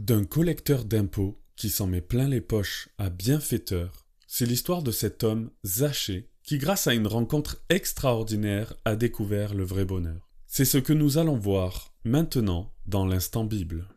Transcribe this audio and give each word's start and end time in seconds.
D'un 0.00 0.24
collecteur 0.24 0.84
d'impôts 0.84 1.40
qui 1.56 1.70
s'en 1.70 1.86
met 1.86 2.02
plein 2.02 2.28
les 2.28 2.42
poches 2.42 2.90
à 2.98 3.08
bienfaiteur, 3.08 4.06
c'est 4.26 4.44
l'histoire 4.44 4.82
de 4.82 4.90
cet 4.90 5.24
homme, 5.24 5.50
Zaché, 5.64 6.28
qui 6.42 6.58
grâce 6.58 6.86
à 6.86 6.92
une 6.92 7.06
rencontre 7.06 7.64
extraordinaire 7.70 8.74
a 8.84 8.94
découvert 8.94 9.54
le 9.54 9.64
vrai 9.64 9.86
bonheur. 9.86 10.28
C'est 10.46 10.66
ce 10.66 10.76
que 10.76 10.92
nous 10.92 11.16
allons 11.16 11.38
voir 11.38 11.94
maintenant 12.04 12.74
dans 12.84 13.06
l'instant 13.06 13.44
Bible. 13.44 13.88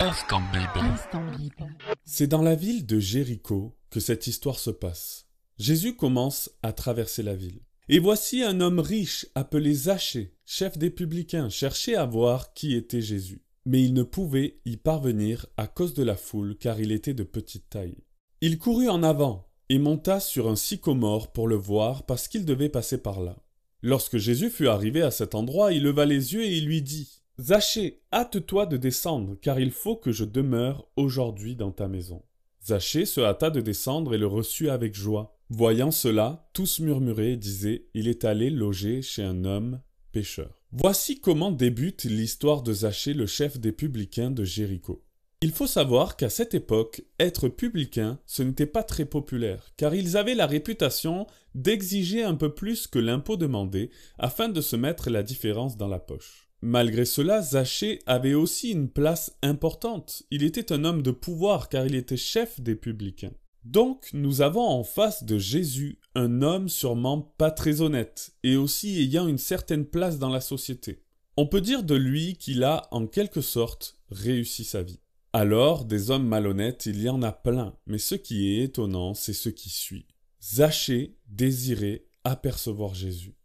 Instant 0.00 0.42
Bible. 0.52 0.86
Instant 0.92 1.24
Bible. 1.30 1.76
C'est 2.04 2.26
dans 2.26 2.42
la 2.42 2.56
ville 2.56 2.84
de 2.84 2.98
Jéricho 2.98 3.78
que 3.90 4.00
cette 4.00 4.26
histoire 4.26 4.58
se 4.58 4.70
passe. 4.70 5.28
Jésus 5.56 5.94
commence 5.94 6.50
à 6.64 6.72
traverser 6.72 7.22
la 7.22 7.36
ville. 7.36 7.60
Et 7.92 7.98
voici 7.98 8.44
un 8.44 8.60
homme 8.60 8.78
riche 8.78 9.26
appelé 9.34 9.74
Zachée, 9.74 10.36
chef 10.46 10.78
des 10.78 10.90
publicains, 10.90 11.48
cherchait 11.48 11.96
à 11.96 12.06
voir 12.06 12.54
qui 12.54 12.76
était 12.76 13.00
Jésus. 13.00 13.42
Mais 13.66 13.82
il 13.82 13.94
ne 13.94 14.04
pouvait 14.04 14.60
y 14.64 14.76
parvenir 14.76 15.46
à 15.56 15.66
cause 15.66 15.92
de 15.94 16.04
la 16.04 16.14
foule, 16.14 16.56
car 16.56 16.78
il 16.78 16.92
était 16.92 17.14
de 17.14 17.24
petite 17.24 17.68
taille. 17.68 18.04
Il 18.42 18.58
courut 18.58 18.88
en 18.88 19.02
avant 19.02 19.48
et 19.70 19.80
monta 19.80 20.20
sur 20.20 20.48
un 20.48 20.54
sycomore 20.54 21.32
pour 21.32 21.48
le 21.48 21.56
voir, 21.56 22.06
parce 22.06 22.28
qu'il 22.28 22.44
devait 22.44 22.68
passer 22.68 22.98
par 22.98 23.20
là. 23.20 23.34
Lorsque 23.82 24.18
Jésus 24.18 24.50
fut 24.50 24.68
arrivé 24.68 25.02
à 25.02 25.10
cet 25.10 25.34
endroit, 25.34 25.72
il 25.72 25.82
leva 25.82 26.06
les 26.06 26.32
yeux 26.32 26.44
et 26.44 26.58
il 26.58 26.66
lui 26.66 26.82
dit 26.82 27.22
Zachée, 27.40 28.02
hâte-toi 28.12 28.66
de 28.66 28.76
descendre, 28.76 29.36
car 29.42 29.58
il 29.58 29.72
faut 29.72 29.96
que 29.96 30.12
je 30.12 30.24
demeure 30.24 30.86
aujourd'hui 30.94 31.56
dans 31.56 31.72
ta 31.72 31.88
maison. 31.88 32.22
Zachée 32.64 33.04
se 33.04 33.20
hâta 33.20 33.50
de 33.50 33.60
descendre 33.60 34.14
et 34.14 34.18
le 34.18 34.28
reçut 34.28 34.70
avec 34.70 34.94
joie. 34.94 35.39
Voyant 35.52 35.90
cela, 35.90 36.48
tous 36.52 36.78
murmuraient 36.78 37.32
et 37.32 37.36
disaient 37.36 37.88
Il 37.94 38.06
est 38.06 38.24
allé 38.24 38.50
loger 38.50 39.02
chez 39.02 39.24
un 39.24 39.44
homme 39.44 39.80
pécheur. 40.12 40.62
Voici 40.70 41.20
comment 41.20 41.50
débute 41.50 42.04
l'histoire 42.04 42.62
de 42.62 42.72
Zachée, 42.72 43.14
le 43.14 43.26
chef 43.26 43.58
des 43.58 43.72
publicains 43.72 44.30
de 44.30 44.44
Jéricho. 44.44 45.02
Il 45.42 45.50
faut 45.50 45.66
savoir 45.66 46.16
qu'à 46.16 46.30
cette 46.30 46.54
époque, 46.54 47.02
être 47.18 47.48
publicain, 47.48 48.20
ce 48.26 48.44
n'était 48.44 48.66
pas 48.66 48.84
très 48.84 49.06
populaire, 49.06 49.72
car 49.76 49.92
ils 49.92 50.16
avaient 50.16 50.36
la 50.36 50.46
réputation 50.46 51.26
d'exiger 51.56 52.22
un 52.22 52.36
peu 52.36 52.54
plus 52.54 52.86
que 52.86 53.00
l'impôt 53.00 53.36
demandé 53.36 53.90
afin 54.18 54.50
de 54.50 54.60
se 54.60 54.76
mettre 54.76 55.10
la 55.10 55.24
différence 55.24 55.76
dans 55.76 55.88
la 55.88 55.98
poche. 55.98 56.48
Malgré 56.62 57.04
cela, 57.04 57.42
Zachée 57.42 57.98
avait 58.06 58.34
aussi 58.34 58.70
une 58.70 58.88
place 58.88 59.34
importante. 59.42 60.22
Il 60.30 60.44
était 60.44 60.72
un 60.72 60.84
homme 60.84 61.02
de 61.02 61.10
pouvoir 61.10 61.68
car 61.68 61.86
il 61.86 61.96
était 61.96 62.16
chef 62.16 62.60
des 62.60 62.76
publicains. 62.76 63.32
Donc 63.64 64.08
nous 64.12 64.42
avons 64.42 64.66
en 64.66 64.84
face 64.84 65.24
de 65.24 65.38
Jésus 65.38 65.98
un 66.14 66.42
homme 66.42 66.68
sûrement 66.68 67.20
pas 67.20 67.50
très 67.50 67.80
honnête, 67.82 68.32
et 68.42 68.56
aussi 68.56 68.98
ayant 69.00 69.28
une 69.28 69.38
certaine 69.38 69.84
place 69.84 70.18
dans 70.18 70.30
la 70.30 70.40
société. 70.40 71.02
On 71.36 71.46
peut 71.46 71.60
dire 71.60 71.82
de 71.82 71.94
lui 71.94 72.36
qu'il 72.36 72.64
a, 72.64 72.88
en 72.90 73.06
quelque 73.06 73.40
sorte, 73.40 73.98
réussi 74.10 74.64
sa 74.64 74.82
vie. 74.82 75.00
Alors, 75.32 75.84
des 75.84 76.10
hommes 76.10 76.26
malhonnêtes, 76.26 76.86
il 76.86 77.00
y 77.00 77.08
en 77.08 77.22
a 77.22 77.32
plein, 77.32 77.76
mais 77.86 77.98
ce 77.98 78.16
qui 78.16 78.48
est 78.48 78.64
étonnant, 78.64 79.14
c'est 79.14 79.32
ce 79.32 79.48
qui 79.48 79.68
suit. 79.70 80.08
Zachée 80.42 81.16
désirait 81.28 82.06
apercevoir 82.24 82.94
Jésus. 82.94 83.36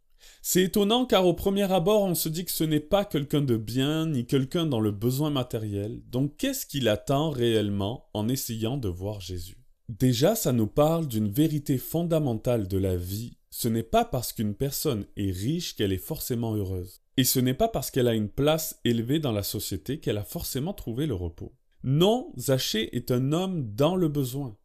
C'est 0.42 0.62
étonnant 0.62 1.06
car 1.06 1.26
au 1.26 1.34
premier 1.34 1.70
abord 1.72 2.02
on 2.02 2.14
se 2.14 2.28
dit 2.28 2.44
que 2.44 2.52
ce 2.52 2.64
n'est 2.64 2.80
pas 2.80 3.04
quelqu'un 3.04 3.42
de 3.42 3.56
bien 3.56 4.06
ni 4.06 4.26
quelqu'un 4.26 4.66
dans 4.66 4.80
le 4.80 4.92
besoin 4.92 5.30
matériel, 5.30 6.02
donc 6.08 6.36
qu'est-ce 6.36 6.66
qu'il 6.66 6.88
attend 6.88 7.30
réellement 7.30 8.08
en 8.14 8.28
essayant 8.28 8.76
de 8.76 8.88
voir 8.88 9.20
Jésus? 9.20 9.65
Déjà, 9.88 10.34
ça 10.34 10.52
nous 10.52 10.66
parle 10.66 11.06
d'une 11.06 11.28
vérité 11.28 11.78
fondamentale 11.78 12.66
de 12.66 12.76
la 12.76 12.96
vie. 12.96 13.36
Ce 13.50 13.68
n'est 13.68 13.84
pas 13.84 14.04
parce 14.04 14.32
qu'une 14.32 14.54
personne 14.54 15.06
est 15.16 15.30
riche 15.30 15.76
qu'elle 15.76 15.92
est 15.92 15.96
forcément 15.96 16.54
heureuse. 16.54 17.02
Et 17.16 17.22
ce 17.22 17.38
n'est 17.38 17.54
pas 17.54 17.68
parce 17.68 17.92
qu'elle 17.92 18.08
a 18.08 18.14
une 18.14 18.28
place 18.28 18.80
élevée 18.84 19.20
dans 19.20 19.30
la 19.30 19.44
société 19.44 20.00
qu'elle 20.00 20.18
a 20.18 20.24
forcément 20.24 20.72
trouvé 20.72 21.06
le 21.06 21.14
repos. 21.14 21.54
Non, 21.84 22.32
Zachée 22.36 22.96
est 22.96 23.12
un 23.12 23.32
homme 23.32 23.74
dans 23.76 23.94
le 23.94 24.08
besoin. 24.08 24.56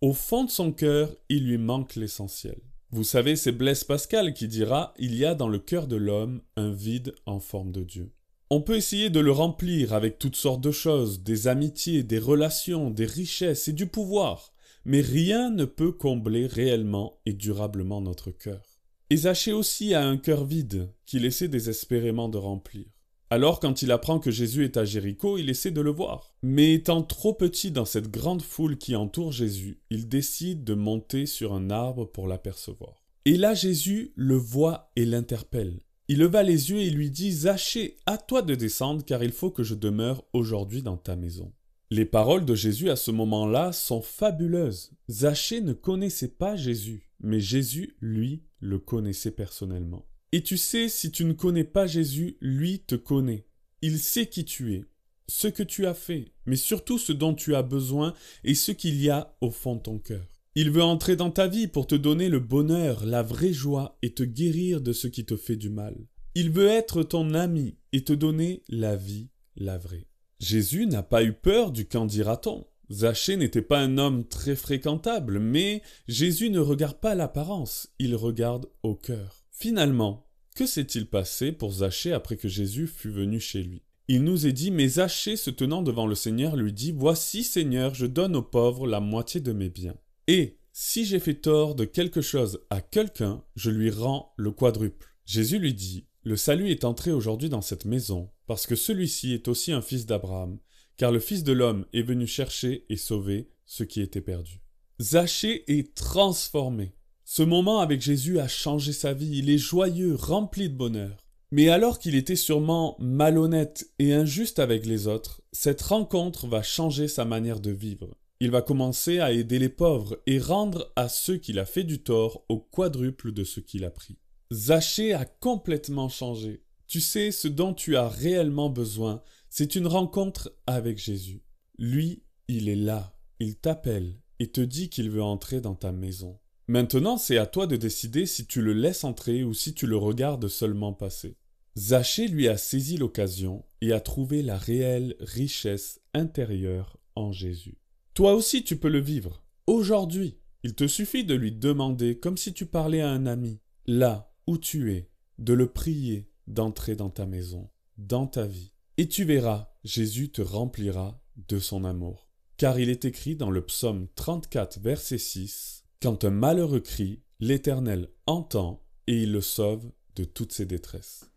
Au 0.00 0.12
fond 0.12 0.44
de 0.44 0.50
son 0.50 0.70
cœur, 0.70 1.10
il 1.28 1.48
lui 1.48 1.58
manque 1.58 1.96
l'essentiel. 1.96 2.60
Vous 2.90 3.04
savez, 3.04 3.34
c'est 3.34 3.52
Blaise 3.52 3.82
Pascal 3.82 4.32
qui 4.32 4.46
dira 4.46 4.94
Il 4.96 5.16
y 5.16 5.24
a 5.24 5.34
dans 5.34 5.48
le 5.48 5.58
cœur 5.58 5.88
de 5.88 5.96
l'homme 5.96 6.40
un 6.56 6.70
vide 6.70 7.14
en 7.26 7.40
forme 7.40 7.72
de 7.72 7.82
Dieu. 7.82 8.12
On 8.48 8.62
peut 8.62 8.76
essayer 8.76 9.10
de 9.10 9.20
le 9.20 9.32
remplir 9.32 9.92
avec 9.92 10.20
toutes 10.20 10.36
sortes 10.36 10.62
de 10.62 10.70
choses, 10.70 11.24
des 11.24 11.48
amitiés, 11.48 12.04
des 12.04 12.20
relations, 12.20 12.90
des 12.90 13.06
richesses 13.06 13.66
et 13.66 13.72
du 13.72 13.86
pouvoir 13.86 14.52
mais 14.88 15.02
rien 15.02 15.50
ne 15.50 15.66
peut 15.66 15.92
combler 15.92 16.46
réellement 16.46 17.20
et 17.26 17.34
durablement 17.34 18.00
notre 18.00 18.30
cœur. 18.30 18.80
Et 19.10 19.52
aussi 19.52 19.92
a 19.92 20.02
un 20.02 20.16
cœur 20.16 20.46
vide, 20.46 20.90
qu'il 21.04 21.26
essaie 21.26 21.48
désespérément 21.48 22.30
de 22.30 22.38
remplir. 22.38 22.86
Alors 23.28 23.60
quand 23.60 23.82
il 23.82 23.92
apprend 23.92 24.18
que 24.18 24.30
Jésus 24.30 24.64
est 24.64 24.78
à 24.78 24.86
Jéricho, 24.86 25.36
il 25.36 25.50
essaie 25.50 25.72
de 25.72 25.82
le 25.82 25.90
voir. 25.90 26.34
Mais 26.42 26.72
étant 26.72 27.02
trop 27.02 27.34
petit 27.34 27.70
dans 27.70 27.84
cette 27.84 28.10
grande 28.10 28.40
foule 28.40 28.78
qui 28.78 28.96
entoure 28.96 29.30
Jésus, 29.30 29.82
il 29.90 30.08
décide 30.08 30.64
de 30.64 30.72
monter 30.72 31.26
sur 31.26 31.52
un 31.52 31.68
arbre 31.68 32.06
pour 32.06 32.26
l'apercevoir. 32.26 33.04
Et 33.26 33.36
là 33.36 33.52
Jésus 33.52 34.14
le 34.16 34.36
voit 34.36 34.90
et 34.96 35.04
l'interpelle. 35.04 35.80
Il 36.08 36.20
leva 36.20 36.42
les 36.42 36.70
yeux 36.70 36.78
et 36.78 36.88
lui 36.88 37.10
dit 37.10 37.30
Zachée, 37.30 37.98
à 38.06 38.16
toi 38.16 38.40
de 38.40 38.54
descendre, 38.54 39.04
car 39.04 39.22
il 39.22 39.32
faut 39.32 39.50
que 39.50 39.64
je 39.64 39.74
demeure 39.74 40.24
aujourd'hui 40.32 40.80
dans 40.80 40.96
ta 40.96 41.14
maison. 41.14 41.52
Les 41.90 42.04
paroles 42.04 42.44
de 42.44 42.54
Jésus 42.54 42.90
à 42.90 42.96
ce 42.96 43.10
moment-là 43.10 43.72
sont 43.72 44.02
fabuleuses. 44.02 44.92
Zachée 45.08 45.62
ne 45.62 45.72
connaissait 45.72 46.28
pas 46.28 46.54
Jésus, 46.54 47.10
mais 47.18 47.40
Jésus, 47.40 47.96
lui, 48.02 48.42
le 48.60 48.78
connaissait 48.78 49.30
personnellement. 49.30 50.06
Et 50.32 50.42
tu 50.42 50.58
sais, 50.58 50.90
si 50.90 51.10
tu 51.10 51.24
ne 51.24 51.32
connais 51.32 51.64
pas 51.64 51.86
Jésus, 51.86 52.36
lui 52.42 52.80
te 52.80 52.94
connaît. 52.94 53.46
Il 53.80 53.98
sait 53.98 54.26
qui 54.26 54.44
tu 54.44 54.74
es, 54.74 54.84
ce 55.28 55.48
que 55.48 55.62
tu 55.62 55.86
as 55.86 55.94
fait, 55.94 56.32
mais 56.44 56.56
surtout 56.56 56.98
ce 56.98 57.12
dont 57.12 57.32
tu 57.32 57.54
as 57.54 57.62
besoin 57.62 58.12
et 58.44 58.54
ce 58.54 58.72
qu'il 58.72 59.00
y 59.00 59.08
a 59.08 59.34
au 59.40 59.50
fond 59.50 59.76
de 59.76 59.80
ton 59.80 59.98
cœur. 59.98 60.26
Il 60.54 60.70
veut 60.70 60.82
entrer 60.82 61.16
dans 61.16 61.30
ta 61.30 61.46
vie 61.46 61.68
pour 61.68 61.86
te 61.86 61.94
donner 61.94 62.28
le 62.28 62.40
bonheur, 62.40 63.06
la 63.06 63.22
vraie 63.22 63.54
joie 63.54 63.96
et 64.02 64.12
te 64.12 64.24
guérir 64.24 64.82
de 64.82 64.92
ce 64.92 65.06
qui 65.06 65.24
te 65.24 65.36
fait 65.36 65.56
du 65.56 65.70
mal. 65.70 65.96
Il 66.34 66.50
veut 66.50 66.68
être 66.68 67.02
ton 67.02 67.32
ami 67.32 67.78
et 67.92 68.04
te 68.04 68.12
donner 68.12 68.62
la 68.68 68.96
vie, 68.96 69.30
la 69.56 69.78
vraie. 69.78 70.07
Jésus 70.40 70.86
n'a 70.86 71.02
pas 71.02 71.24
eu 71.24 71.32
peur 71.32 71.72
du 71.72 71.86
qu'en 71.86 72.06
dira-t-on. 72.06 72.66
Zachée 72.90 73.36
n'était 73.36 73.62
pas 73.62 73.80
un 73.80 73.98
homme 73.98 74.26
très 74.26 74.56
fréquentable, 74.56 75.40
mais 75.40 75.82
Jésus 76.06 76.48
ne 76.48 76.60
regarde 76.60 76.98
pas 76.98 77.14
l'apparence, 77.14 77.88
il 77.98 78.14
regarde 78.14 78.66
au 78.82 78.94
cœur. 78.94 79.44
Finalement, 79.50 80.26
que 80.54 80.66
s'est-il 80.66 81.06
passé 81.06 81.52
pour 81.52 81.72
Zachée 81.72 82.12
après 82.12 82.36
que 82.36 82.48
Jésus 82.48 82.86
fut 82.86 83.10
venu 83.10 83.40
chez 83.40 83.62
lui? 83.62 83.82
Il 84.06 84.24
nous 84.24 84.46
est 84.46 84.52
dit, 84.52 84.70
mais 84.70 84.88
Zachée 84.88 85.36
se 85.36 85.50
tenant 85.50 85.82
devant 85.82 86.06
le 86.06 86.14
Seigneur 86.14 86.56
lui 86.56 86.72
dit, 86.72 86.92
Voici 86.92 87.44
Seigneur, 87.44 87.94
je 87.94 88.06
donne 88.06 88.36
aux 88.36 88.42
pauvres 88.42 88.86
la 88.86 89.00
moitié 89.00 89.40
de 89.40 89.52
mes 89.52 89.68
biens. 89.68 89.96
Et 90.28 90.58
si 90.72 91.04
j'ai 91.04 91.18
fait 91.18 91.34
tort 91.34 91.74
de 91.74 91.84
quelque 91.84 92.22
chose 92.22 92.60
à 92.70 92.80
quelqu'un, 92.80 93.44
je 93.54 93.70
lui 93.70 93.90
rends 93.90 94.32
le 94.36 94.50
quadruple. 94.50 95.14
Jésus 95.26 95.58
lui 95.58 95.74
dit, 95.74 96.06
Le 96.28 96.36
salut 96.36 96.70
est 96.70 96.84
entré 96.84 97.10
aujourd'hui 97.10 97.48
dans 97.48 97.62
cette 97.62 97.86
maison, 97.86 98.28
parce 98.46 98.66
que 98.66 98.76
celui-ci 98.76 99.32
est 99.32 99.48
aussi 99.48 99.72
un 99.72 99.80
fils 99.80 100.04
d'Abraham, 100.04 100.58
car 100.98 101.10
le 101.10 101.20
Fils 101.20 101.42
de 101.42 101.52
l'homme 101.52 101.86
est 101.94 102.02
venu 102.02 102.26
chercher 102.26 102.84
et 102.90 102.98
sauver 102.98 103.48
ce 103.64 103.82
qui 103.82 104.02
était 104.02 104.20
perdu. 104.20 104.60
Zachée 105.00 105.64
est 105.72 105.94
transformé. 105.94 106.92
Ce 107.24 107.42
moment 107.42 107.80
avec 107.80 108.02
Jésus 108.02 108.40
a 108.40 108.46
changé 108.46 108.92
sa 108.92 109.14
vie, 109.14 109.38
il 109.38 109.48
est 109.48 109.56
joyeux, 109.56 110.16
rempli 110.16 110.68
de 110.68 110.76
bonheur. 110.76 111.24
Mais 111.50 111.70
alors 111.70 111.98
qu'il 111.98 112.14
était 112.14 112.36
sûrement 112.36 112.98
malhonnête 112.98 113.90
et 113.98 114.12
injuste 114.12 114.58
avec 114.58 114.84
les 114.84 115.06
autres, 115.06 115.40
cette 115.52 115.80
rencontre 115.80 116.46
va 116.46 116.62
changer 116.62 117.08
sa 117.08 117.24
manière 117.24 117.60
de 117.60 117.70
vivre. 117.70 118.14
Il 118.40 118.50
va 118.50 118.60
commencer 118.60 119.18
à 119.18 119.32
aider 119.32 119.58
les 119.58 119.70
pauvres 119.70 120.20
et 120.26 120.38
rendre 120.38 120.92
à 120.94 121.08
ceux 121.08 121.38
qu'il 121.38 121.58
a 121.58 121.64
fait 121.64 121.84
du 121.84 122.02
tort 122.02 122.44
au 122.50 122.58
quadruple 122.58 123.32
de 123.32 123.44
ce 123.44 123.60
qu'il 123.60 123.86
a 123.86 123.90
pris. 123.90 124.18
Zachée 124.52 125.12
a 125.12 125.26
complètement 125.26 126.08
changé. 126.08 126.62
Tu 126.86 127.02
sais, 127.02 127.32
ce 127.32 127.48
dont 127.48 127.74
tu 127.74 127.96
as 127.96 128.08
réellement 128.08 128.70
besoin, 128.70 129.22
c'est 129.50 129.74
une 129.74 129.86
rencontre 129.86 130.54
avec 130.66 130.96
Jésus. 130.96 131.42
Lui, 131.78 132.22
il 132.48 132.70
est 132.70 132.76
là, 132.76 133.14
il 133.40 133.56
t'appelle 133.56 134.14
et 134.38 134.50
te 134.50 134.62
dit 134.62 134.88
qu'il 134.88 135.10
veut 135.10 135.22
entrer 135.22 135.60
dans 135.60 135.74
ta 135.74 135.92
maison. 135.92 136.38
Maintenant, 136.66 137.18
c'est 137.18 137.36
à 137.36 137.44
toi 137.44 137.66
de 137.66 137.76
décider 137.76 138.24
si 138.24 138.46
tu 138.46 138.62
le 138.62 138.72
laisses 138.72 139.04
entrer 139.04 139.44
ou 139.44 139.52
si 139.52 139.74
tu 139.74 139.86
le 139.86 139.98
regardes 139.98 140.48
seulement 140.48 140.94
passer. 140.94 141.36
Zachée 141.76 142.26
lui 142.26 142.48
a 142.48 142.56
saisi 142.56 142.96
l'occasion 142.96 143.66
et 143.82 143.92
a 143.92 144.00
trouvé 144.00 144.42
la 144.42 144.56
réelle 144.56 145.14
richesse 145.20 146.00
intérieure 146.14 146.98
en 147.14 147.32
Jésus. 147.32 147.78
Toi 148.14 148.34
aussi 148.34 148.64
tu 148.64 148.76
peux 148.76 148.88
le 148.88 149.00
vivre. 149.00 149.42
Aujourd'hui, 149.66 150.38
il 150.62 150.74
te 150.74 150.86
suffit 150.86 151.24
de 151.24 151.34
lui 151.34 151.52
demander, 151.52 152.18
comme 152.18 152.38
si 152.38 152.54
tu 152.54 152.66
parlais 152.66 153.02
à 153.02 153.10
un 153.10 153.26
ami, 153.26 153.60
là 153.86 154.27
où 154.48 154.56
tu 154.56 154.94
es, 154.94 155.10
de 155.36 155.52
le 155.52 155.70
prier, 155.70 156.32
d'entrer 156.46 156.96
dans 156.96 157.10
ta 157.10 157.26
maison, 157.26 157.68
dans 157.98 158.26
ta 158.26 158.46
vie. 158.46 158.72
Et 158.96 159.06
tu 159.06 159.24
verras, 159.24 159.68
Jésus 159.84 160.30
te 160.30 160.40
remplira 160.40 161.20
de 161.36 161.58
son 161.58 161.84
amour. 161.84 162.30
Car 162.56 162.80
il 162.80 162.88
est 162.88 163.04
écrit 163.04 163.36
dans 163.36 163.50
le 163.50 163.60
psaume 163.60 164.08
34, 164.14 164.80
verset 164.80 165.18
6, 165.18 165.84
Quand 166.00 166.24
un 166.24 166.30
malheureux 166.30 166.80
crie, 166.80 167.20
l'Éternel 167.40 168.08
entend 168.26 168.82
et 169.06 169.24
il 169.24 169.32
le 169.32 169.42
sauve 169.42 169.92
de 170.16 170.24
toutes 170.24 170.54
ses 170.54 170.64
détresses. 170.64 171.30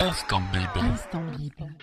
Instant 0.00 0.42
Bible. 0.52 0.84
Instant 0.84 1.26
Bible. 1.38 1.76